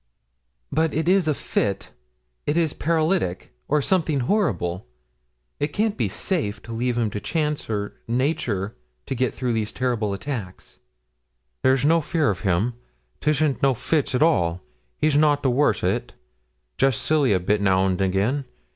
'But 0.71 0.95
it 0.95 1.07
is 1.07 1.27
a 1.27 1.33
fit, 1.35 1.91
it 2.47 2.57
is 2.57 2.73
paralytic, 2.73 3.53
or 3.67 3.83
something 3.83 4.21
horrible 4.21 4.87
it 5.59 5.67
can't 5.73 5.95
be 5.95 6.09
safe 6.09 6.59
to 6.63 6.71
leave 6.71 6.97
him 6.97 7.11
to 7.11 7.19
chance 7.19 7.69
or 7.69 7.93
nature 8.07 8.75
to 9.05 9.13
get 9.13 9.31
through 9.31 9.53
these 9.53 9.71
terrible 9.71 10.11
attacks.' 10.15 10.79
'There's 11.61 11.85
no 11.85 12.01
fear 12.01 12.31
of 12.31 12.39
him, 12.39 12.73
'tisn't 13.19 13.61
no 13.61 13.75
fits 13.75 14.15
at 14.15 14.23
all, 14.23 14.61
he's 14.97 15.15
nout 15.15 15.43
the 15.43 15.51
worse 15.51 15.83
o't. 15.83 16.13
Jest 16.79 16.99
silly 17.03 17.31
a 17.31 17.39
bit 17.39 17.61
now 17.61 17.85
and 17.85 18.01
again. 18.01 18.45